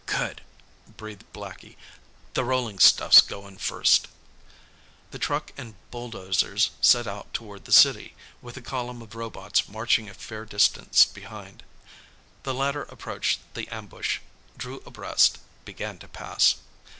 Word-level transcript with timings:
"Good!" 0.07 0.41
breathed 0.97 1.31
Blackie. 1.31 1.75
"The 2.33 2.43
rollin' 2.43 2.79
stuff's 2.79 3.21
goin' 3.21 3.59
first." 3.59 4.07
The 5.11 5.19
truck 5.19 5.53
and 5.57 5.75
bulldozers 5.91 6.71
set 6.81 7.05
out 7.05 7.31
toward 7.35 7.65
the 7.65 7.71
city, 7.71 8.15
with 8.41 8.55
the 8.55 8.63
column 8.63 9.03
of 9.03 9.13
robots 9.13 9.67
marching 9.69 10.09
a 10.09 10.15
fair 10.15 10.43
distance 10.43 11.05
behind. 11.05 11.61
The 12.41 12.55
latter 12.55 12.81
approached 12.85 13.41
the 13.53 13.67
ambush 13.67 14.21
drew 14.57 14.81
abreast 14.87 15.37
began 15.65 15.99
to 15.99 16.07
pass. 16.07 16.55